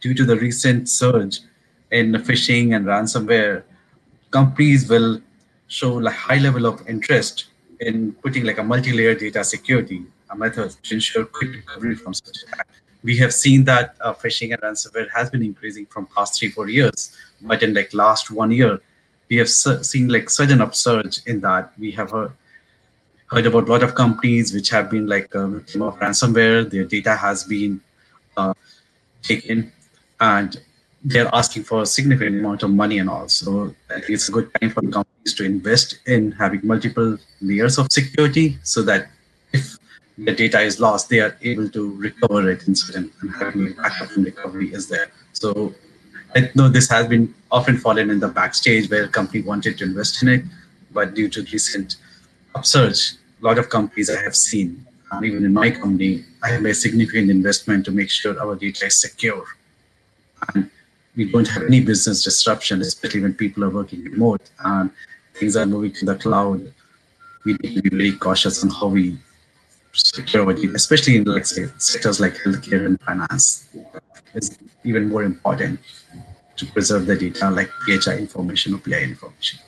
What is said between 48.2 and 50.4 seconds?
backstage where a company wanted to invest in